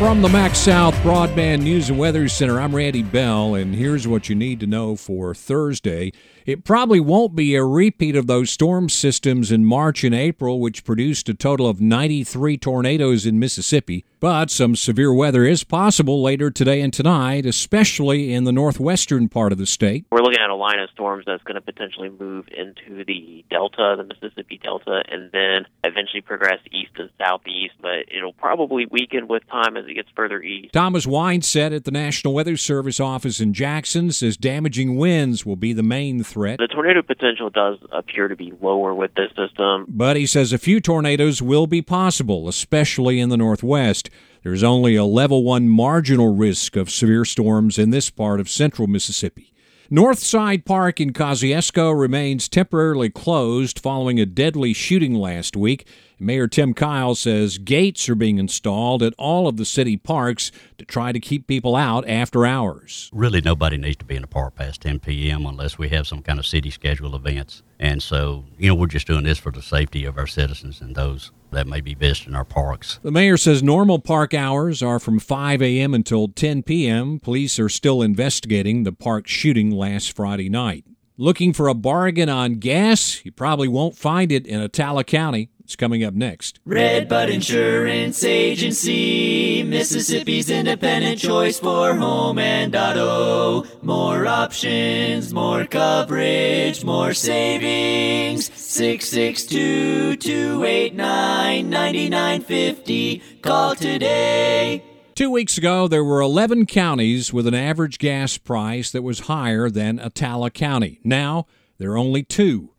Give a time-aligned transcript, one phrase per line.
[0.00, 4.34] From the MaxxSouth Broadband News and Weather Center, I'm Randy Bell, and here's what you
[4.34, 6.10] need to know for Thursday.
[6.46, 10.84] It probably won't be a repeat of those storm systems in March and April, which
[10.84, 14.06] produced a total of 93 tornadoes in Mississippi.
[14.20, 19.50] But some severe weather is possible later today and tonight, especially in the northwestern part
[19.50, 20.04] of the state.
[20.12, 23.94] We're looking at a line of storms that's going to potentially move into the Delta,
[23.96, 29.42] the Mississippi Delta, and then eventually progress east and southeast, but it'll probably weaken with
[29.48, 30.74] time as it gets further east.
[30.74, 35.56] Thomas Wine said at the National Weather Service office in Jackson says damaging winds will
[35.56, 36.58] be the main threat.
[36.58, 39.86] The tornado potential does appear to be lower with this system.
[39.88, 44.09] But he says a few tornadoes will be possible, especially in the northwest.
[44.42, 48.88] There's only a level one marginal risk of severe storms in this part of central
[48.88, 49.52] Mississippi.
[49.90, 55.86] Northside Park in Kosciusko remains temporarily closed following a deadly shooting last week.
[56.22, 60.84] Mayor Tim Kyle says gates are being installed at all of the city parks to
[60.84, 63.08] try to keep people out after hours.
[63.10, 65.46] Really, nobody needs to be in the park past 10 p.m.
[65.46, 67.62] unless we have some kind of city scheduled events.
[67.78, 70.94] And so, you know, we're just doing this for the safety of our citizens and
[70.94, 73.00] those that may be visiting our parks.
[73.02, 75.94] The mayor says normal park hours are from 5 a.m.
[75.94, 77.18] until 10 p.m.
[77.18, 80.84] Police are still investigating the park shooting last Friday night.
[81.16, 83.22] Looking for a bargain on gas?
[83.24, 85.50] You probably won't find it in Attala County.
[85.70, 86.58] It's coming up next.
[86.64, 93.62] Redbud Insurance Agency, Mississippi's independent choice for home and auto.
[93.80, 98.52] More options, more coverage, more savings.
[98.52, 103.22] 662 289 9950.
[103.40, 104.82] Call today.
[105.14, 109.70] Two weeks ago, there were 11 counties with an average gas price that was higher
[109.70, 110.98] than Attala County.
[111.04, 111.46] Now,
[111.78, 112.70] there are only two.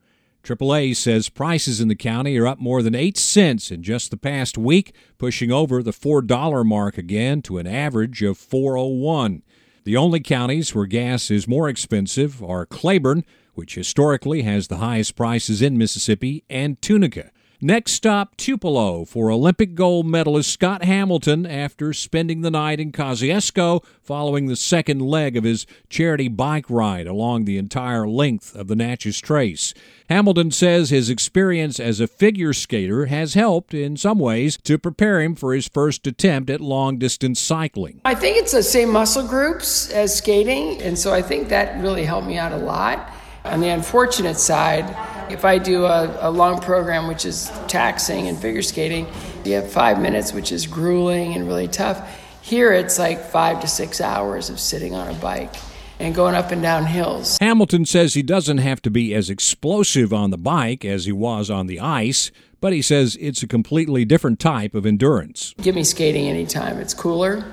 [0.43, 4.17] AAA says prices in the county are up more than 8 cents in just the
[4.17, 9.43] past week, pushing over the $4 mark again to an average of 401.
[9.83, 15.15] The only counties where gas is more expensive are Claiborne, which historically has the highest
[15.15, 17.31] prices in Mississippi, and Tunica.
[17.63, 23.85] Next stop, Tupelo for Olympic gold medalist Scott Hamilton after spending the night in Kosciusko
[24.01, 28.75] following the second leg of his charity bike ride along the entire length of the
[28.75, 29.75] Natchez Trace.
[30.09, 35.21] Hamilton says his experience as a figure skater has helped in some ways to prepare
[35.21, 38.01] him for his first attempt at long distance cycling.
[38.05, 42.05] I think it's the same muscle groups as skating, and so I think that really
[42.05, 43.11] helped me out a lot.
[43.43, 44.85] On the unfortunate side,
[45.29, 49.07] if I do a, a, long program, which is taxing and figure skating,
[49.43, 52.19] you have five minutes, which is grueling and really tough.
[52.41, 55.55] Here, it's like five to six hours of sitting on a bike
[55.99, 57.37] and going up and down hills.
[57.39, 61.49] Hamilton says he doesn't have to be as explosive on the bike as he was
[61.49, 65.53] on the ice, but he says it's a completely different type of endurance.
[65.61, 66.79] Give me skating anytime.
[66.79, 67.43] It's cooler,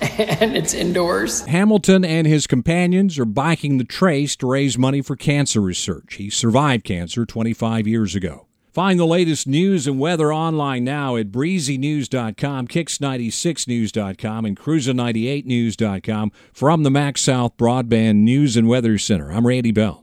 [0.40, 1.40] and it's indoors.
[1.42, 6.14] Hamilton and his companions are biking the trace to raise money for cancer research.
[6.14, 8.46] He survived cancer 25 years ago.
[8.78, 16.90] Find the latest news and weather online now at breezynews.com, kicks96news.com, and cruiser98news.com from the
[16.90, 19.32] MaxxSouth Broadband News and Weather Center.
[19.32, 19.96] I'm Randy Bell.